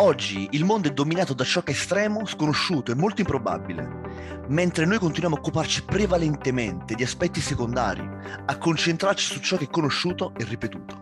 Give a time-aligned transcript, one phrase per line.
[0.00, 5.34] Oggi il mondo è dominato da è estremo, sconosciuto e molto improbabile, mentre noi continuiamo
[5.34, 8.08] a occuparci prevalentemente di aspetti secondari,
[8.46, 10.96] a concentrarci su ciò che è conosciuto e ripetuto,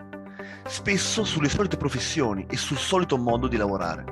[0.66, 4.04] spesso sulle solite professioni e sul solito modo di lavorare.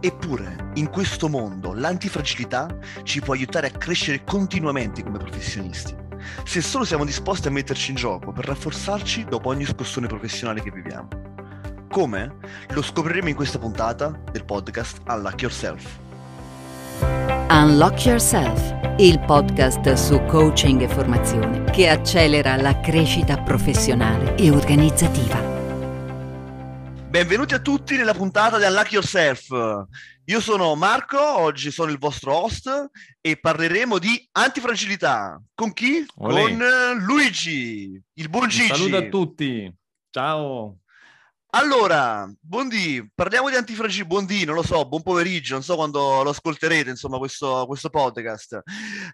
[0.00, 5.94] Eppure, in questo mondo, l'antifragilità ci può aiutare a crescere continuamente come professionisti,
[6.42, 10.70] se solo siamo disposti a metterci in gioco per rafforzarci dopo ogni scossone professionale che
[10.70, 11.25] viviamo.
[11.96, 12.30] Come?
[12.72, 15.98] Lo scopriremo in questa puntata del podcast Unlock Yourself.
[17.48, 25.40] Unlock Yourself, il podcast su coaching e formazione che accelera la crescita professionale e organizzativa.
[27.08, 29.86] Benvenuti a tutti nella puntata di Unlock Yourself.
[30.26, 32.90] Io sono Marco, oggi sono il vostro host
[33.22, 35.40] e parleremo di antifragilità.
[35.54, 36.04] Con chi?
[36.16, 36.42] Olè.
[36.42, 38.66] Con eh, Luigi, il buon Gigi.
[38.66, 39.74] Saluto a tutti.
[40.10, 40.80] Ciao.
[41.58, 46.28] Allora, buondì, parliamo di antifragilità, buondì, non lo so, buon pomeriggio, non so quando lo
[46.28, 48.60] ascolterete, insomma, questo, questo podcast.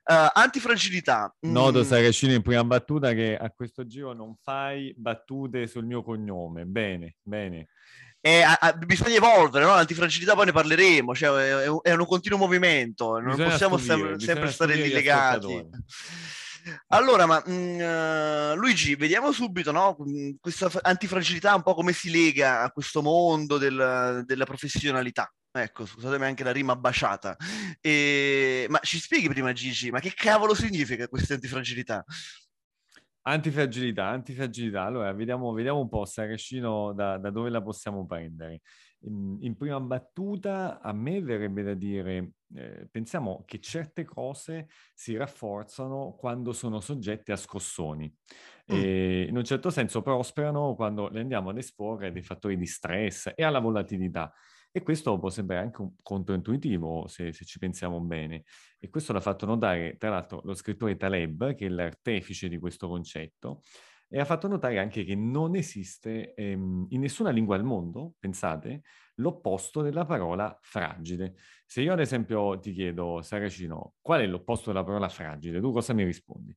[0.04, 1.32] Uh, antifragilità.
[1.42, 6.02] Noto Mm, Saracino in prima battuta che a questo giro non fai battute sul mio
[6.02, 6.64] cognome.
[6.64, 7.68] Bene, bene.
[8.20, 9.74] è- a- a- bisogna evolvere, no?
[9.74, 13.76] L'antifragilità poi ne parleremo, cioè è, è un- è un continuo movimento, non Bisogna possiamo
[13.78, 15.68] stupire, sem- sempre stare lì legati.
[16.88, 19.96] Allora, ma mm, eh, Luigi, vediamo subito, no?
[20.06, 25.32] Mm, Questa antifragilità un po' come si lega a questo mondo del- della professionalità.
[25.54, 27.36] Ecco, scusatemi anche la rima baciata.
[27.80, 32.04] E- Ma ci spieghi prima, Gigi, ma che cavolo significa questa antifragilità?
[33.24, 34.82] Antifragilità, antifragilità.
[34.82, 38.60] Allora, vediamo, vediamo un po', Saracino, da, da dove la possiamo prendere.
[39.04, 45.16] In, in prima battuta, a me verrebbe da dire, eh, pensiamo che certe cose si
[45.16, 48.14] rafforzano quando sono soggette a scossoni.
[48.64, 52.66] E in un certo senso prosperano quando le andiamo ad esporre a dei fattori di
[52.66, 54.32] stress e alla volatilità.
[54.74, 58.44] E questo può sembrare anche un controintuitivo se, se ci pensiamo bene.
[58.78, 62.88] E questo l'ha fatto notare, tra l'altro, lo scrittore Taleb, che è l'artefice di questo
[62.88, 63.60] concetto,
[64.12, 68.82] e ha fatto notare anche che non esiste ehm, in nessuna lingua al mondo, pensate,
[69.16, 71.34] l'opposto della parola fragile.
[71.66, 75.60] Se io ad esempio ti chiedo, Saracino, qual è l'opposto della parola fragile?
[75.60, 76.54] Tu cosa mi rispondi?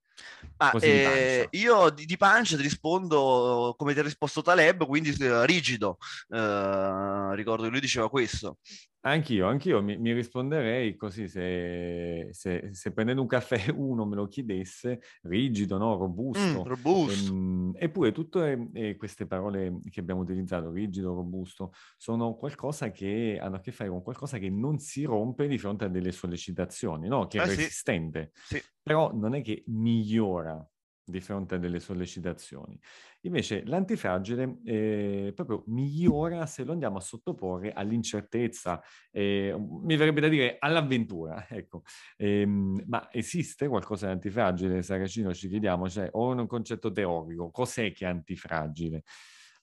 [0.58, 1.48] Ah, di eh, pancia.
[1.52, 5.98] io di, di pancia ti rispondo come ti ha risposto Taleb, quindi eh, rigido.
[6.30, 8.58] Eh, ricordo che lui diceva questo.
[9.02, 14.28] Anch'io, anch'io mi, mi risponderei così se, se- se prendendo un caffè uno me lo
[14.28, 15.96] chiedesse, rigido, no?
[15.96, 16.64] Mm, robusto.
[16.64, 17.32] robusto.
[17.32, 23.56] Ehm, eppure tutte eh, queste parole che abbiamo utilizzato, rigido, robusto, sono qualcosa che hanno
[23.58, 27.28] a che fare con qualcosa che non si rompe di fronte a delle sollecitazioni, no?
[27.28, 27.70] Che è Eh sì.
[27.70, 28.62] resistente, Sì.
[28.82, 30.68] però non è che migliora
[31.08, 32.80] di fronte a delle sollecitazioni.
[33.22, 40.28] Invece l'antifragile eh, proprio migliora se lo andiamo a sottoporre all'incertezza, eh, mi verrebbe da
[40.28, 41.84] dire all'avventura, ecco.
[42.18, 45.34] Ehm, ma esiste qualcosa di antifragile, Saracino?
[45.34, 49.04] Ci chiediamo, cioè, o un concetto teorico, cos'è che è antifragile?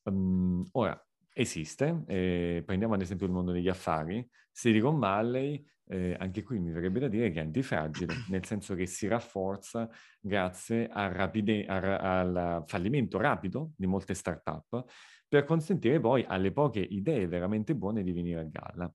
[0.04, 1.00] Ehm, ora,
[1.32, 6.70] esiste, eh, prendiamo ad esempio il mondo degli affari, Silicon Valley, eh, anche qui mi
[6.70, 9.88] verrebbe da dire che è antifragile, nel senso che si rafforza
[10.20, 14.84] grazie al, rapide- al al fallimento rapido di molte start-up
[15.28, 18.92] per consentire poi alle poche idee veramente buone di venire a galla.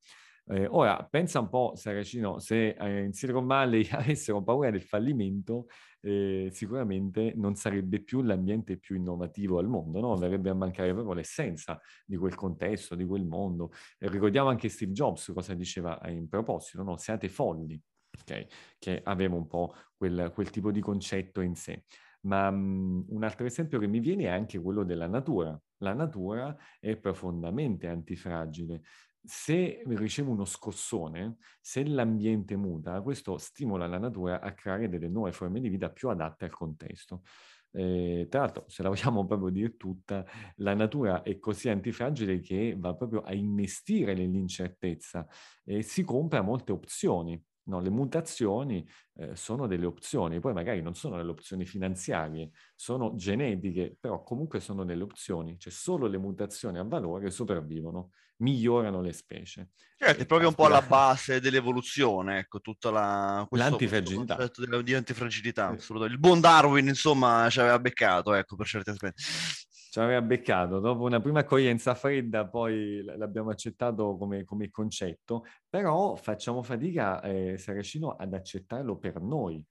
[0.49, 5.65] Eh, ora, pensa un po', Saracino, se eh, in Silicon Valley avessero paura del fallimento,
[5.99, 10.15] eh, sicuramente non sarebbe più l'ambiente più innovativo al mondo, no?
[10.15, 13.71] Verrebbe a mancare proprio l'essenza di quel contesto, di quel mondo.
[13.99, 16.95] E ricordiamo anche Steve Jobs cosa diceva eh, in proposito, no?
[16.95, 17.79] Siate folli,
[18.21, 18.45] ok?
[18.79, 21.83] Che aveva un po' quel, quel tipo di concetto in sé.
[22.21, 25.59] Ma mh, un altro esempio che mi viene è anche quello della natura.
[25.81, 28.81] La natura è profondamente antifragile.
[29.23, 35.33] Se riceve uno scossone, se l'ambiente muta, questo stimola la natura a creare delle nuove
[35.33, 37.23] forme di vita più adatte al contesto.
[37.71, 40.25] Eh, tra l'altro, se la vogliamo proprio dire tutta,
[40.57, 45.27] la natura è così antifragile che va proprio a investire nell'incertezza
[45.65, 47.41] e si compra molte opzioni.
[47.67, 53.13] No, le mutazioni eh, sono delle opzioni, poi magari non sono delle opzioni finanziarie, sono
[53.15, 59.11] genetiche, però comunque sono delle opzioni, cioè solo le mutazioni a valore sopravvivono, migliorano le
[59.11, 59.71] specie.
[59.99, 64.51] Certo, è E proprio un po' alla base dell'evoluzione, ecco, tutta la, questo, questo L'antifragilità.
[64.55, 65.77] della- di antifragilità, Sì.
[65.77, 66.13] assolutamente.
[66.15, 69.23] Il buon Darwin, insomma, ci aveva beccato, ecco, per certi aspetti.
[69.89, 76.15] Ci aveva beccato, dopo una prima accoglienza fredda poi l'abbiamo accettato come, come concetto, però
[76.15, 79.63] facciamo fatica, eh, Saracino, ad accettarlo per noi,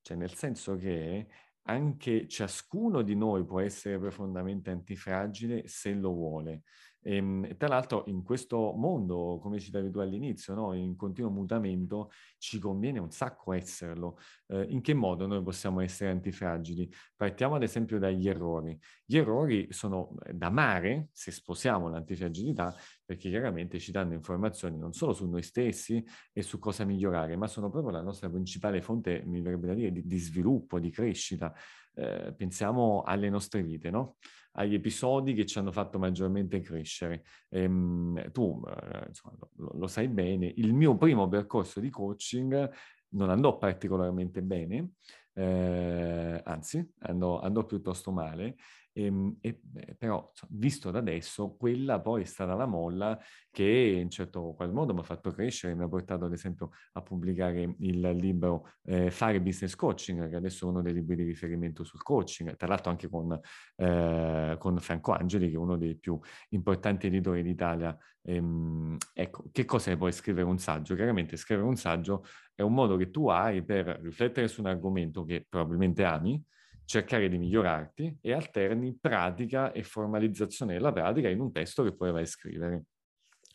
[0.00, 1.28] cioè nel senso che
[1.64, 6.62] anche ciascuno di noi può essere profondamente antifragile se lo vuole.
[7.02, 10.72] E, ehm, tra l'altro in questo mondo, come citavi tu all'inizio, no?
[10.74, 14.18] in continuo mutamento, ci conviene un sacco esserlo.
[14.48, 16.90] Eh, in che modo noi possiamo essere antifragili?
[17.16, 18.78] Partiamo ad esempio dagli errori.
[19.04, 22.74] Gli errori sono eh, da amare, se sposiamo l'antifragilità,
[23.04, 27.46] perché chiaramente ci danno informazioni non solo su noi stessi e su cosa migliorare, ma
[27.46, 31.52] sono proprio la nostra principale fonte, mi verrebbe da dire, di, di sviluppo, di crescita.
[31.94, 34.16] Eh, pensiamo alle nostre vite, no?
[34.52, 37.24] Agli episodi che ci hanno fatto maggiormente crescere.
[37.50, 42.70] Ehm, tu eh, insomma, lo, lo, sai bene, il mio primo percorso di coaching
[43.10, 44.92] non andò particolarmente bene,
[45.34, 48.56] eh, anzi andò, andò piuttosto male
[48.92, 49.60] e, ehm, e,
[49.96, 53.18] però, visto da adesso, quella poi è stata la molla
[53.50, 57.02] che in certo qual modo mi ha fatto crescere, mi ha portato ad esempio a
[57.02, 61.84] pubblicare il libro eh, Fare Business Coaching, che adesso è uno dei libri di riferimento
[61.84, 63.38] sul coaching, tra l'altro anche con,
[63.76, 66.18] eh, con Franco Angeli, che è uno dei più
[66.50, 67.96] importanti editori d'Italia.
[68.22, 70.94] Ehm, ecco, che cos'è poi scrivere un saggio?
[70.94, 75.24] Chiaramente scrivere un saggio è un modo che tu hai per riflettere su un argomento
[75.24, 76.42] che probabilmente ami,
[76.90, 82.10] cercare di migliorarti e alterni pratica e formalizzazione della pratica in un testo che poi
[82.10, 82.86] vai a scrivere.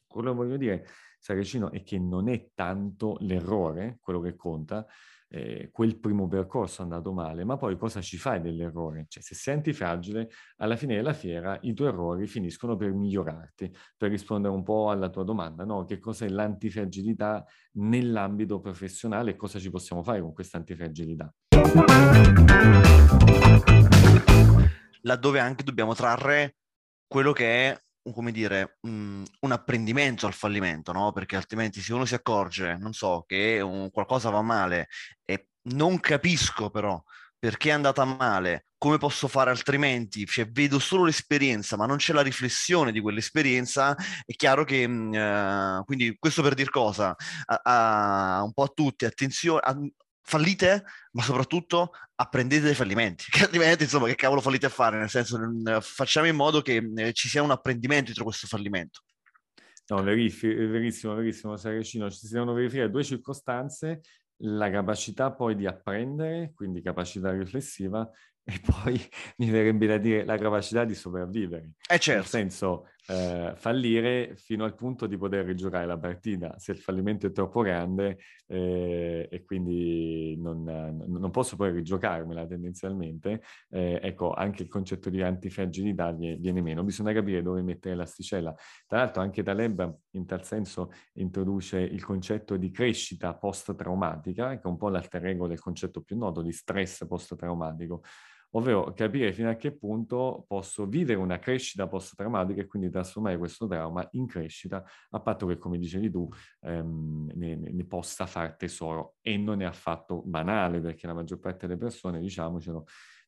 [0.08, 0.86] Quello che voglio dire,
[1.20, 4.86] Saracino, è che non è tanto l'errore quello che conta,
[5.28, 9.04] eh, quel primo percorso è andato male, ma poi cosa ci fai dell'errore?
[9.10, 14.12] Cioè, se senti fragile, alla fine della fiera i tuoi errori finiscono per migliorarti, per
[14.12, 15.84] rispondere un po' alla tua domanda, no?
[15.84, 17.44] Che cos'è l'antifragilità
[17.74, 21.34] nell'ambito professionale e cosa ci possiamo fare con questa antifragilità?
[25.02, 26.56] Laddove anche dobbiamo trarre
[27.08, 27.80] quello che è
[28.14, 31.12] come dire, un, un apprendimento al fallimento, no?
[31.12, 34.90] Perché altrimenti se uno si accorge, non so, che un, qualcosa va male
[35.24, 37.02] e non capisco però
[37.38, 42.12] perché è andata male, come posso fare altrimenti, cioè vedo solo l'esperienza ma non c'è
[42.12, 47.16] la riflessione di quell'esperienza, è chiaro che, uh, quindi questo per dir cosa,
[47.46, 49.78] a, a, un po' a tutti, attenzione, a,
[50.26, 55.10] fallite, ma soprattutto apprendete dai fallimenti, che altrimenti insomma che cavolo fallite a fare, nel
[55.10, 55.40] senso
[55.82, 59.02] facciamo in modo che eh, ci sia un apprendimento dietro questo fallimento.
[59.88, 62.10] No, verissimo, verissimo, verissimo, Saracino.
[62.10, 64.02] Ci si devono verificare due circostanze,
[64.38, 68.10] la capacità poi di apprendere, quindi capacità riflessiva,
[68.44, 69.00] e poi
[69.38, 71.74] mi verrebbe da dire la capacità di sopravvivere.
[71.88, 72.22] Eh certo.
[72.22, 76.58] Nel senso, eh, fallire fino al punto di poter rigiocare la partita.
[76.58, 78.18] Se il fallimento è troppo grande
[78.48, 85.22] eh, e quindi non, non, posso poi rigiocarmela tendenzialmente, eh, ecco, anche il concetto di
[85.22, 86.84] antifragilità viene meno.
[86.84, 88.54] Bisogna capire dove mettere l'asticella.
[88.88, 94.68] Tra l'altro anche Taleb in tal senso introduce il concetto di crescita post-traumatica, che è
[94.68, 98.02] un po' l'alter ego del concetto più noto di stress post-traumatico
[98.56, 103.68] ovvero capire fino a che punto posso vivere una crescita post-traumatica e quindi trasformare questo
[103.68, 106.28] trauma in crescita, a patto che, come dicevi tu,
[106.62, 109.16] ehm, ne, ne, possa far tesoro.
[109.22, 112.86] E non è affatto banale, perché la maggior parte delle persone, diciamocelo,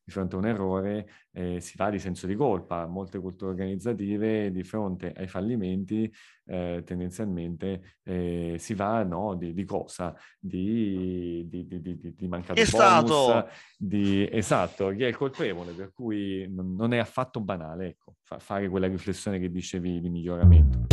[0.08, 2.86] di fronte a un errore eh, si va di senso di colpa.
[2.86, 6.10] Molte culture organizzative di fronte ai fallimenti
[6.46, 10.16] eh, tendenzialmente eh, si va no, di, di cosa?
[10.40, 13.48] Di, di, di, di mancato è bonus, stato...
[13.76, 18.66] di esatto, chi è il colpevole, per cui non, è affatto banale ecco, fa, fare
[18.70, 20.86] quella riflessione che dicevi di miglioramento.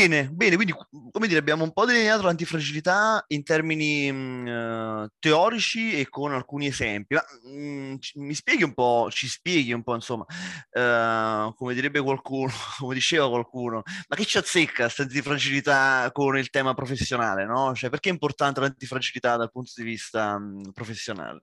[0.00, 0.74] Bene, bene, quindi
[1.10, 6.68] come dire, abbiamo un po' delineato l'antifragilità in termini mh, mm, teorici e con alcuni
[6.68, 7.12] esempi.
[7.16, 12.00] Ma, mh, mm, mi spieghi un po', ci spieghi un po', insomma, uh, come direbbe
[12.00, 17.74] qualcuno, come diceva qualcuno, ma che ci azzecca questa antifragilità con il tema professionale, no?
[17.74, 21.42] Cioè, perché è importante l'antifragilità dal punto di vista mh, mm, professionale?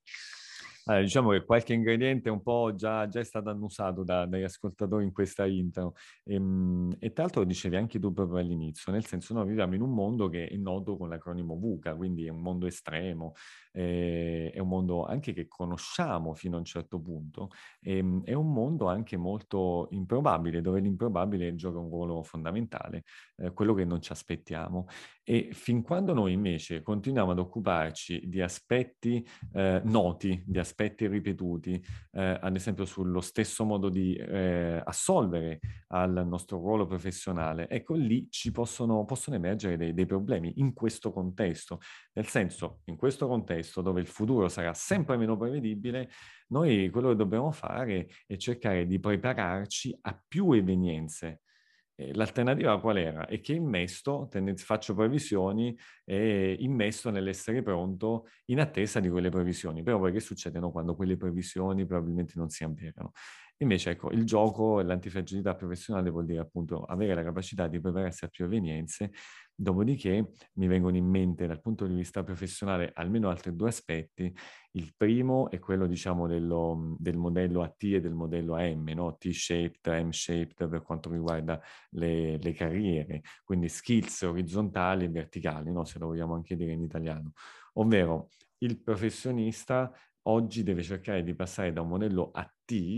[0.89, 5.03] Allora, diciamo che qualche ingrediente un po' già, già è stato annusato da, dagli ascoltatori
[5.03, 9.05] in questa intro e, ehm, e, tra l'altro lo dicevi anche tu proprio all'inizio, nel
[9.05, 12.39] senso noi viviamo in un mondo che è noto con l'acronimo VUCA, quindi è un
[12.41, 13.33] mondo estremo,
[13.73, 17.49] eh, è un mondo anche che conosciamo fino a un certo punto,
[17.81, 23.03] e, ehm, è un mondo anche molto improbabile, dove l'improbabile gioca un ruolo fondamentale,
[23.37, 24.85] eh, quello che non ci aspettiamo.
[25.29, 31.83] E fin quando noi invece continuiamo ad occuparci di aspetti eh, noti, di aspetti ripetuti,
[32.11, 38.27] eh, ad esempio sullo stesso modo di eh, assolvere al nostro ruolo professionale, ecco lì
[38.29, 41.79] ci possono, possono emergere dei, dei problemi in questo contesto.
[42.13, 46.09] Nel senso, in questo contesto dove il futuro sarà sempre meno prevedibile,
[46.49, 51.41] noi quello che dobbiamo fare è cercare di prepararci a più evenienze
[52.13, 53.25] l'alternativa qual era?
[53.25, 59.83] È che investo, faccio previsioni e investo nell'essere pronto in attesa di quelle previsioni.
[59.83, 63.11] Però poi che succedono quando quelle previsioni probabilmente non si avverano?
[63.59, 68.27] Invece, ecco, il gioco, l'antifragilità professionale vuol dire appunto avere la capacità di prepararsi a
[68.27, 69.11] più evenienze,
[69.55, 74.31] dopodiché mi vengono in mente dal punto di vista professionale almeno altri due aspetti.
[74.77, 79.17] Il primo è quello, diciamo, dello, del modello AT e del modello AM, no?
[79.17, 81.59] T-shaped, M-shaped per quanto riguarda
[81.91, 85.83] le, le carriere, quindi skills orizzontali e verticali, no?
[85.83, 87.31] se lo vogliamo anche dire in italiano.
[87.73, 88.29] Ovvero
[88.59, 89.91] il professionista
[90.27, 92.53] oggi deve cercare di passare da un modello AT,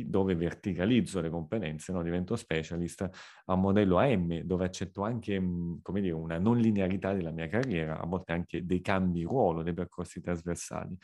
[0.05, 2.03] dove verticalizzo le competenze, no?
[2.03, 3.09] divento specialist,
[3.45, 8.01] a un modello AM, dove accetto anche, mhmm, dire, una non linearità della mia carriera,
[8.01, 10.97] a volte anche dei cambi ruolo, dei percorsi trasversali.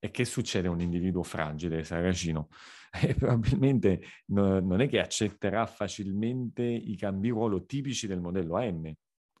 [0.00, 2.48] E che succede a un individuo fragile, Saracino?
[2.90, 8.90] E probabilmente no, non è che accetterà facilmente i cambi ruolo tipici del modello AM,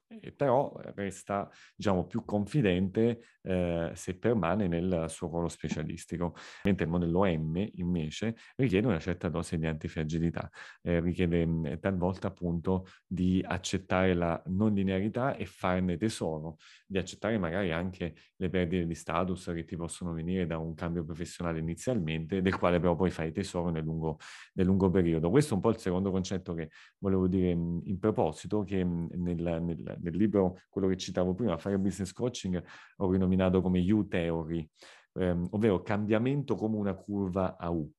[0.08, 6.34] eh, però resta diciamo, più confidente eh, se permane nel suo ruolo specialistico.
[6.64, 10.50] Mentre il modello M invece richiede una certa dose di antifragilità,
[10.82, 17.38] eh, richiede mm, talvolta appunto di accettare la non linearità e farne tesoro, di accettare
[17.38, 22.40] magari anche le perdite di status che ti possono venire da un cambio professionale inizialmente,
[22.40, 24.18] del quale però poi fai tesoro nel lungo,
[24.54, 25.28] nel lungo periodo.
[25.30, 29.08] Questo è un po' il secondo concetto che volevo dire mm, in proposito, che mh,
[29.16, 32.62] nel, nel nel libro, quello che citavo prima, Fire Business Coaching,
[32.96, 34.68] ho rinominato come U-Theory,
[35.14, 37.90] ehm, ovvero cambiamento come una curva a U.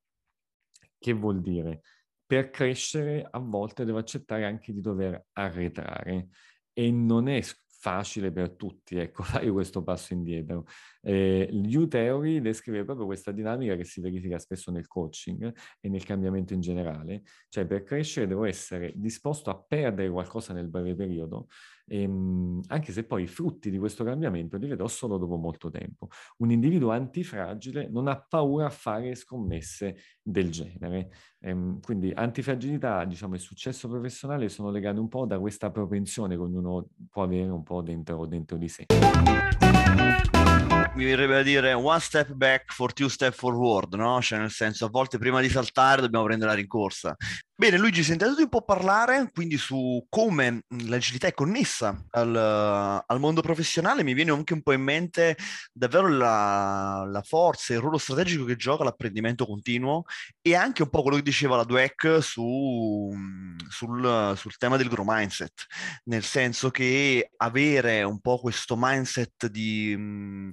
[0.98, 1.82] Che vuol dire?
[2.26, 6.30] Per crescere a volte devo accettare anche di dover arretrare
[6.74, 7.42] e non è
[7.82, 10.66] facile per tutti, ecco, fare questo passo indietro.
[11.02, 16.54] Eh, U-Theory descrive proprio questa dinamica che si verifica spesso nel coaching e nel cambiamento
[16.54, 21.48] in generale, cioè per crescere devo essere disposto a perdere qualcosa nel breve periodo,
[21.90, 26.08] ehm, anche se poi i frutti di questo cambiamento li vedrò solo dopo molto tempo.
[26.38, 31.10] Un individuo antifragile non ha paura a fare scommesse del genere.
[31.40, 36.42] Ehm, quindi antifragilità, diciamo, e successo professionale sono legati un po' da questa propensione che
[36.42, 38.86] ognuno può avere un po' dentro, dentro di sé
[40.96, 44.22] mi verrebbe a dire one step back for two step forward, no?
[44.22, 47.16] Cioè nel senso a volte prima di saltare dobbiamo prendere la rincorsa.
[47.60, 53.42] Bene, Luigi, sentendo un po' parlare quindi su come l'agilità è connessa al, al, mondo
[53.42, 55.36] professionale, mi viene anche un po' in mente
[55.74, 60.04] davvero la, la forza, il ruolo strategico che gioca l'apprendimento continuo
[60.42, 63.14] e anche un po' quello che diceva la Dweck su,
[63.68, 65.66] sul, sul tema del grow mindset,
[66.06, 70.50] nel senso che avere un po' questo mindset di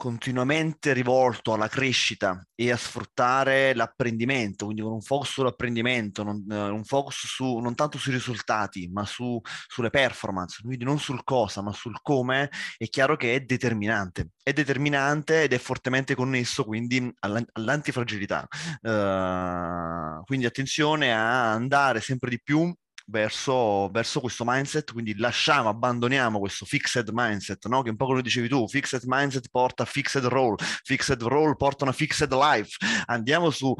[0.00, 6.74] continuamente rivolto alla crescita e a sfruttare l'apprendimento, quindi con un focus sull'apprendimento, non, uh,
[6.74, 11.60] un focus su, non tanto sui risultati, ma su, sulle performance, quindi non sul cosa,
[11.60, 14.30] ma sul come, è chiaro che è determinante.
[14.42, 17.12] È determinante ed è fortemente connesso quindi
[17.52, 18.48] all'antifragilità.
[18.80, 22.74] Uh, quindi attenzione a andare sempre di più
[23.10, 27.82] verso, verso, questo mindset, quindi lasciamo, abbandoniamo questo fixed mindset, no?
[27.82, 31.84] che un po' come dicevi tu, fixed mindset porta a fixed role, fixed role porta
[31.84, 32.76] a una fixed life,
[33.06, 33.74] andiamo su,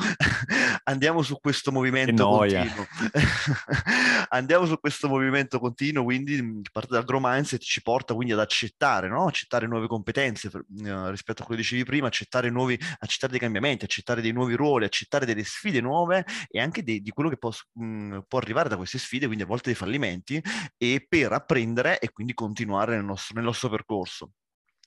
[0.85, 2.87] andiamo su questo movimento continuo,
[4.31, 9.09] andiamo su questo movimento continuo, quindi parte dal grow mindset ci porta quindi ad accettare,
[9.09, 9.27] no?
[9.27, 13.85] accettare nuove competenze uh, rispetto a quello che dicevi prima, accettare, nuovi, accettare dei cambiamenti,
[13.85, 17.51] accettare dei nuovi ruoli, accettare delle sfide nuove e anche di, di quello che può,
[17.75, 20.43] mh, può arrivare da queste sfide sfide, quindi a volte dei fallimenti,
[20.77, 24.33] e per apprendere e quindi continuare nel nostro, nel nostro percorso.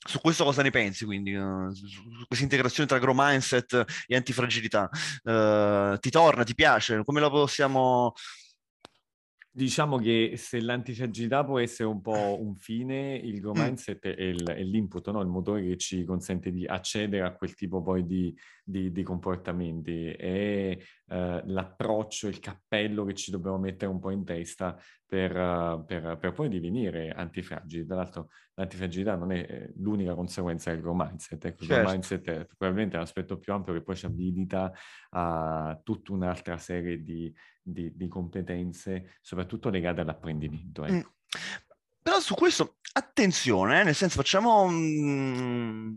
[0.05, 4.89] Su questo cosa ne pensi, quindi, uh, su questa integrazione tra grow mindset e antifragilità?
[5.23, 7.03] Uh, ti torna, ti piace?
[7.03, 8.13] Come la possiamo
[9.55, 14.43] Diciamo che se l'antifragilità può essere un po' un fine, il grow mindset è, il,
[14.47, 15.21] è l'input, no?
[15.21, 20.07] il motore che ci consente di accedere a quel tipo poi di, di, di comportamenti.
[20.07, 20.77] È
[21.07, 26.17] uh, l'approccio, il cappello che ci dobbiamo mettere un po' in testa per, uh, per,
[26.17, 27.85] per poi divenire antifragili.
[27.85, 31.45] Tra l'altro l'antifragilità non è eh, l'unica conseguenza del grow mindset.
[31.45, 31.81] Ecco, il certo.
[31.81, 34.71] grow mindset è probabilmente l'aspetto più ampio che poi ci abilita
[35.09, 40.83] a tutta un'altra serie di di, di competenze, soprattutto legate all'apprendimento.
[40.83, 40.93] Ecco.
[40.93, 41.01] Mm.
[42.01, 44.67] Però su questo, attenzione, eh, nel senso facciamo...
[44.69, 45.95] Mm,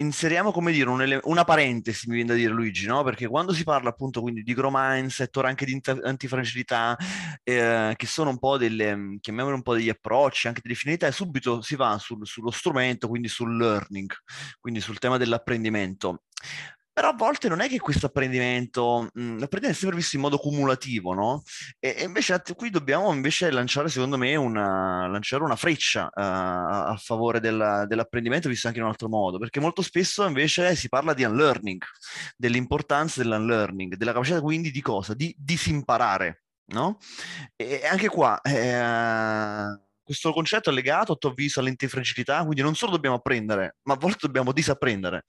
[0.00, 3.02] inseriamo, come dire, un una parentesi, mi viene da dire Luigi, no?
[3.02, 6.96] Perché quando si parla appunto quindi di grow mindset, ora anche di antifragilità,
[7.42, 11.12] eh, che sono un po' delle, chiamiamole un po' degli approcci, anche delle finalità, e
[11.12, 14.10] subito si va sul, sullo strumento, quindi sul learning,
[14.58, 16.22] quindi sul tema dell'apprendimento.
[17.00, 20.36] Però a volte non è che questo apprendimento, mh, l'apprendimento è sempre visto in modo
[20.36, 21.42] cumulativo, no?
[21.78, 27.00] E, e invece qui dobbiamo invece lanciare, secondo me, una, lanciare una freccia uh, a
[27.02, 31.14] favore del, dell'apprendimento, visto anche in un altro modo, perché molto spesso invece si parla
[31.14, 31.82] di unlearning,
[32.36, 35.14] dell'importanza dell'unlearning, della capacità quindi di cosa?
[35.14, 36.42] Di disimparare,
[36.74, 36.98] no?
[37.56, 38.38] E anche qua...
[38.42, 43.94] Eh, questo concetto è legato a tuo avviso all'antifragilità, quindi non solo dobbiamo apprendere, ma
[43.94, 45.24] a volte dobbiamo disapprendere.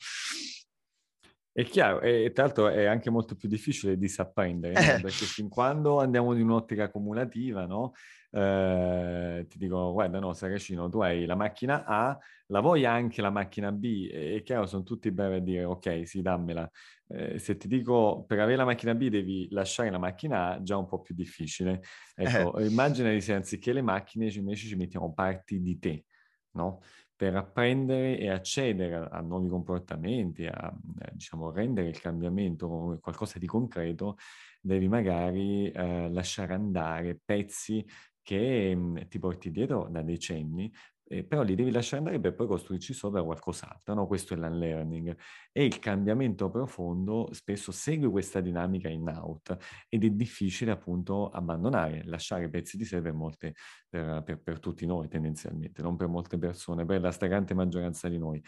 [1.54, 4.80] È chiaro, e tra l'altro è anche molto più difficile disapprendere, no?
[4.80, 5.02] Eh.
[5.02, 7.94] perché fin quando andiamo in un'ottica cumulativa, no?
[8.32, 12.18] eh, ti dico, guarda, no, Saracino, tu hai la macchina A,
[12.48, 14.10] la vuoi anche la macchina B?
[14.10, 16.70] È chiaro, sono tutti bravi a dire, ok, sì, dammela.
[17.08, 20.78] Eh, se ti dico, per avere la macchina B devi lasciare la macchina A, già
[20.78, 21.82] un po' più difficile.
[22.16, 22.68] Ecco, eh.
[22.68, 26.06] immagina se anziché le macchine invece ci mettiamo parti di te,
[26.52, 26.82] no?
[27.22, 30.76] Per apprendere e accedere a, a nuovi comportamenti, a, a
[31.12, 34.18] diciamo, rendere il cambiamento qualcosa di concreto,
[34.60, 37.86] devi magari eh, lasciare andare pezzi
[38.24, 40.74] che mh, mhmm, ti porti dietro da decenni,
[41.12, 44.08] eh, però li devi lasciare andare per poi costruirci sopra qualcos'altro, no?
[44.08, 45.16] Questo è l'unlearning.
[45.52, 49.58] E il cambiamento profondo spesso segue questa dinamica in-out
[49.90, 53.56] ed è difficile appunto abbandonare, lasciare pezzi di sé per, molte,
[53.90, 58.18] per, per, per tutti noi tendenzialmente, non per molte persone, per la stragrande maggioranza di
[58.18, 58.42] noi.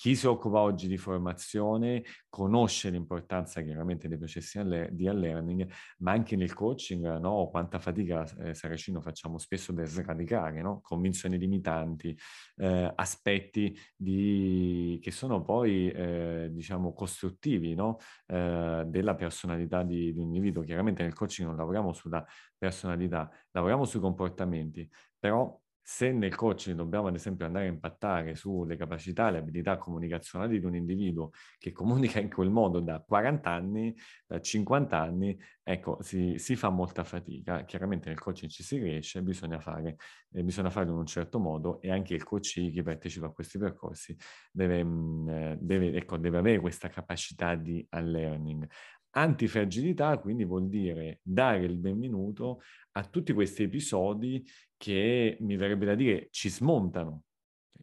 [0.00, 4.58] Chi si occupa oggi di formazione conosce l'importanza chiaramente dei processi
[4.92, 7.50] di unlearning, ma anche nel coaching, no?
[7.50, 10.80] quanta fatica, eh, Saracino, facciamo spesso per sradicare, no?
[10.80, 12.18] convinzioni limitanti,
[12.56, 14.98] eh, aspetti di...
[15.02, 17.98] che sono poi, eh, diciamo, costruttivi no?
[18.26, 20.62] Eh, della personalità di, di un individuo.
[20.62, 22.24] Chiaramente nel coaching non lavoriamo sulla
[22.56, 25.60] personalità, lavoriamo sui comportamenti, però
[25.92, 30.64] se nel coaching dobbiamo ad esempio andare a impattare sulle capacità le abilità comunicazionali di
[30.64, 33.92] un individuo che comunica in quel modo da 40 anni,
[34.24, 37.64] da 50 anni, ecco, si, si fa molta fatica.
[37.64, 39.96] Chiaramente nel coaching ci si riesce, bisogna, fare,
[40.30, 43.58] eh, bisogna farlo in un certo modo e anche il coach che partecipa a questi
[43.58, 44.16] percorsi
[44.52, 48.64] deve, mm, deve, ecco, deve avere questa capacità di unlearning.
[49.12, 52.60] Antifragilità quindi vuol dire dare il benvenuto
[52.92, 54.44] a tutti questi episodi
[54.76, 57.24] che mi verrebbe da dire ci smontano,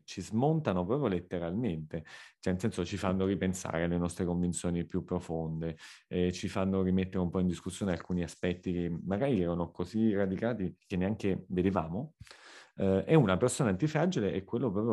[0.04, 2.06] ci smontano proprio letteralmente,
[2.40, 7.20] cioè nel senso ci fanno ripensare alle nostre convinzioni più profonde, eh, ci fanno rimettere
[7.20, 12.14] un po' in discussione alcuni aspetti che magari erano così radicati che neanche vedevamo
[12.78, 14.44] eh, e una persona antifragile è,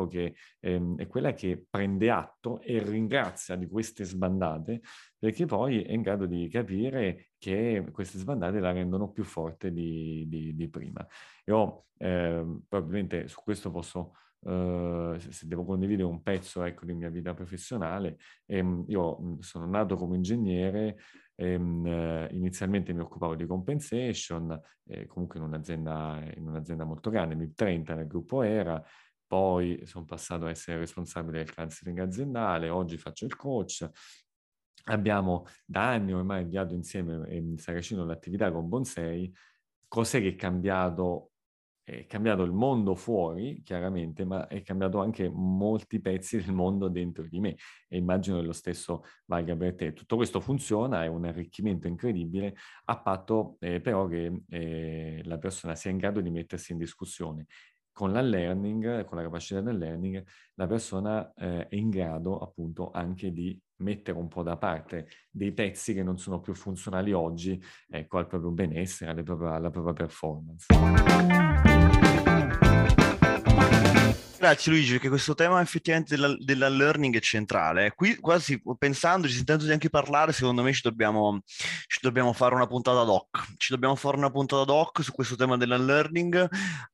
[0.08, 4.80] che, ehm, è quella che prende atto e ringrazia di queste sbandate
[5.18, 10.24] perché poi è in grado di capire che queste sbandate la rendono più forte di,
[10.28, 11.06] di, di prima.
[11.46, 14.12] Io eh, probabilmente su questo posso
[14.44, 19.96] Uh, se devo condividere un pezzo ecco, di mia vita professionale, ehm, io sono nato
[19.96, 20.98] come ingegnere,
[21.36, 27.34] Ehm, eh, inizialmente mi occupavo di compensation, eh, comunque in un'azienda, in un'azienda molto grande,
[27.34, 28.82] nel 30 nel gruppo ERA,
[29.26, 33.88] poi sono passato a essere responsabile del counseling aziendale, oggi faccio il coach.
[34.86, 39.32] Abbiamo da anni ormai avviato insieme in Saracino l'attività con Bonsei.
[39.88, 41.32] Cos'è che è cambiato
[41.84, 47.26] è cambiato il mondo fuori, chiaramente, ma è cambiato anche molti pezzi del mondo dentro
[47.28, 47.56] di me
[47.88, 49.92] e immagino che lo stesso valga per te.
[49.92, 52.54] Tutto questo funziona, è un arricchimento incredibile,
[52.86, 57.46] a patto eh, però che eh, la persona sia in grado di mettersi in discussione.
[57.92, 62.90] Con la learning, con la capacità del learning, la persona eh, è in grado appunto
[62.90, 67.60] anche di mettere un po' da parte dei pezzi che non sono più funzionali oggi
[67.88, 71.73] ecco, al proprio benessere, proprie, alla propria performance.
[74.44, 77.94] Grazie Luigi, perché questo tema effettivamente della, della learning è centrale.
[77.94, 81.40] Qui quasi pensandoci, sentendoci anche parlare, secondo me ci dobbiamo,
[81.86, 83.54] ci dobbiamo fare una puntata ad hoc.
[83.56, 86.46] Ci dobbiamo fare una puntata ad hoc su questo tema della learning,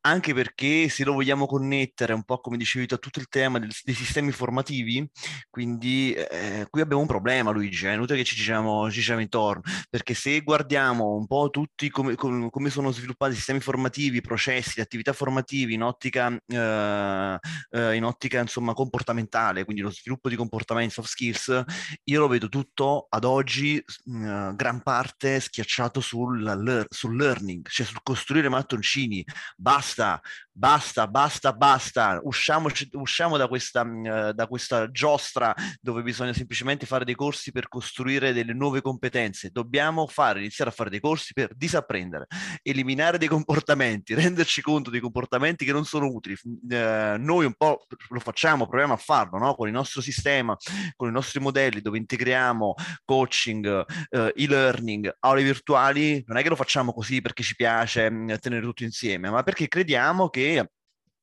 [0.02, 3.58] anche perché se lo vogliamo connettere un po' come dicevi tu a tutto il tema
[3.58, 5.04] del, dei sistemi formativi,
[5.50, 9.62] quindi eh, qui abbiamo un problema Luigi, è inutile che ci diciamo, ci diciamo intorno,
[9.90, 14.80] perché se guardiamo un po' tutti come, come, come sono sviluppati i sistemi formativi, processi,
[14.80, 16.32] attività formativi in ottica...
[16.46, 17.38] Eh,
[17.70, 21.64] eh, in ottica insomma comportamentale, quindi lo sviluppo di comportamenti, soft skills,
[22.04, 27.86] io lo vedo tutto ad oggi mh, mm, gran parte schiacciato sul, sul learning, cioè
[27.86, 29.24] sul costruire mattoncini.
[29.56, 30.20] Basta,
[30.60, 37.04] basta, basta, basta, usciamo, usciamo da, questa, uh, da questa giostra dove bisogna semplicemente fare
[37.04, 39.50] dei corsi per costruire delle nuove competenze.
[39.50, 42.26] Dobbiamo fare, iniziare a fare dei corsi per disapprendere,
[42.62, 47.86] eliminare dei comportamenti, renderci conto dei comportamenti che non sono utili, uh, noi un po'
[48.08, 49.54] lo facciamo, proviamo a farlo, no?
[49.54, 50.56] Con il nostro sistema,
[50.96, 56.56] con i nostri modelli dove integriamo coaching, eh, e-learning, aule virtuali, non è che lo
[56.56, 60.70] facciamo così perché ci piace mh, tenere tutto insieme, ma perché crediamo che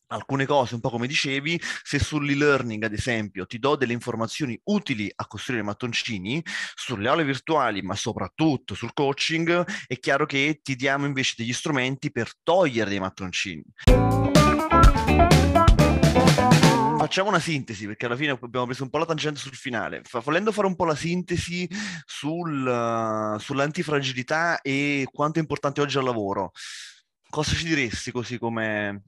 [0.09, 5.11] alcune cose, un po' come dicevi, se sull'e-learning, ad esempio, ti do delle informazioni utili
[5.13, 6.41] a costruire mattoncini,
[6.73, 12.11] sulle aule virtuali, ma soprattutto sul coaching, è chiaro che ti diamo invece degli strumenti
[12.11, 13.65] per togliere dei mattoncini.
[17.07, 20.01] Facciamo una sintesi, perché alla fine abbiamo preso un po' la tangente sul finale.
[20.25, 21.65] volendo fare un po' la sintesi
[22.05, 26.51] sul, uh, sull'antifragilità e quanto è importante oggi al lavoro,
[27.29, 29.03] cosa ci diresti così come,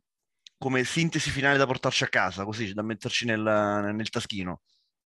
[0.57, 4.61] come sintesi finale da portarci a casa, così da metterci nel, nel taschino.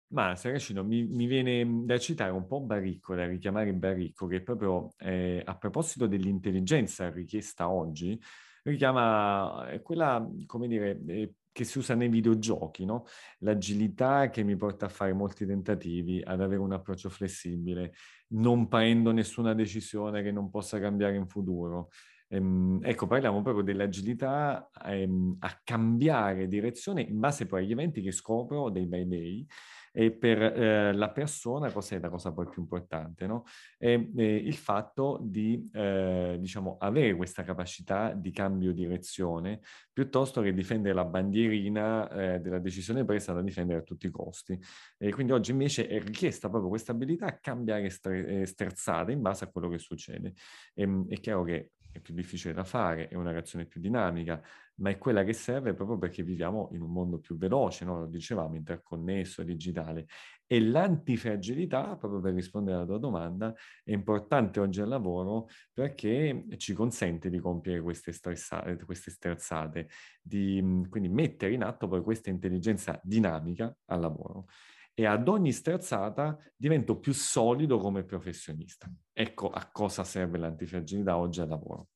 [0.10, 4.94] Ma Saracino, mi, mi, viene da citare un po' Baricco, da richiamare Baricco, che proprio
[5.00, 8.22] eh, a proposito dell'intelligenza richiesta oggi,
[8.62, 13.06] richiama eh, quella, come dire, eh, che si usa nei videogiochi, no?
[13.40, 17.94] L'agilità che mi porta a fare molti tentativi, ad avere un approccio flessibile,
[18.30, 21.90] non prendo nessuna decisione che non possa cambiare in futuro,
[22.30, 28.12] Ehm, ecco, parliamo proprio dell'agilità ehm, a cambiare direzione in base poi agli eventi che
[28.12, 29.46] scopro day by day
[29.96, 33.44] e per eh, la persona cos'è la cosa poi più importante, no?
[33.78, 39.62] È, è il fatto di, eh, diciamo, avere questa capacità di cambio direzione
[39.94, 44.60] piuttosto che difendere la bandierina eh, della decisione presa da difendere a tutti i costi.
[44.98, 49.22] E quindi oggi invece è richiesta proprio questa abilità a cambiare stre- eh, sterzate in
[49.22, 50.34] base a quello che succede.
[50.74, 54.42] E, ehm, è chiaro che è più difficile da fare, è una reazione più dinamica,
[54.78, 58.00] ma è quella che serve proprio perché viviamo in un mondo più veloce, no?
[58.00, 60.08] lo dicevamo, interconnesso, digitale.
[60.48, 63.54] E l'antifragilità, proprio per rispondere alla tua domanda,
[63.84, 69.90] è importante oggi al lavoro perché ci consente di compiere queste, stressate, queste sterzate,
[70.22, 74.48] di quindi mettere in atto poi questa intelligenza dinamica al lavoro
[74.94, 78.92] e ad ogni sterzata divento più solido come professionista.
[79.12, 81.88] Ecco a cosa serve l'antifragilità oggi al lavoro.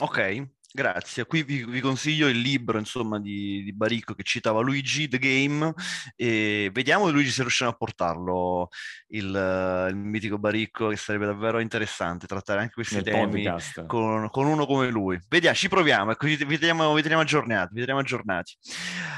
[0.00, 5.06] Ok, Grazie, qui vi, vi, consiglio il libro insomma, di, di, Baricco che citava Luigi,
[5.06, 5.74] The Game,
[6.16, 8.68] e vediamo Luigi se riusciamo a portarlo,
[9.08, 13.46] il, il mitico Baricco, che sarebbe davvero interessante trattare anche questi Nel temi
[13.86, 15.20] con, con, uno come lui.
[15.28, 18.56] Vediamo, ci proviamo, ecco, vi, teniamo, vi, teniamo aggiornati, vi teniamo aggiornati.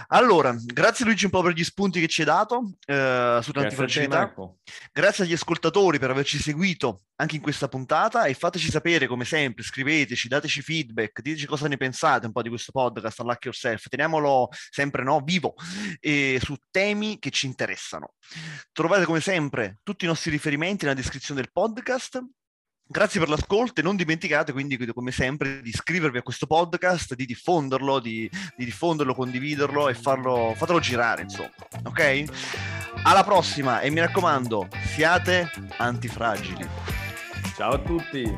[0.09, 4.35] Allora, grazie Luigi un po' per gli spunti che ci hai dato eh, sull'antifragilità.
[4.93, 9.63] Grazie agli ascoltatori per averci seguito anche in questa puntata e fateci sapere come sempre,
[9.63, 14.49] scriveteci, dateci feedback, diteci cosa ne pensate un po' di questo podcast Unlock Yourself, teniamolo
[14.71, 15.55] sempre no, vivo
[16.01, 18.15] e su temi che ci interessano.
[18.73, 22.23] Trovate come sempre tutti i nostri riferimenti nella descrizione del podcast.
[22.87, 27.25] Grazie per l'ascolto e non dimenticate quindi come sempre di iscrivervi a questo podcast, di
[27.25, 31.51] diffonderlo, di, di diffonderlo, condividerlo e farlo, fatelo girare insomma,
[31.85, 32.25] ok?
[33.05, 36.69] Alla prossima e mi raccomando, siate antifragili.
[37.57, 38.29] Ciao a tutti!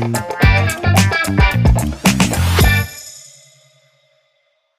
[0.00, 0.41] Bye.